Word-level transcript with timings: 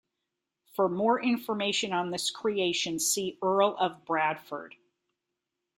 For 0.73 0.89
more 0.89 1.21
information 1.21 1.93
on 1.93 2.09
this 2.09 2.31
creation, 2.31 2.97
see 2.97 3.37
Earl 3.43 3.77
of 3.79 4.03
Bradford. 4.03 4.73